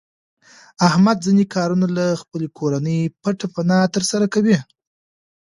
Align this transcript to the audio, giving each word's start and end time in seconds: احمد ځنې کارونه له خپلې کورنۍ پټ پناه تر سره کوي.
احمد 0.87 1.17
ځنې 1.25 1.45
کارونه 1.55 1.87
له 1.97 2.05
خپلې 2.21 2.47
کورنۍ 2.57 2.99
پټ 3.21 3.39
پناه 3.53 3.85
تر 3.95 4.03
سره 4.11 4.25
کوي. 4.33 4.57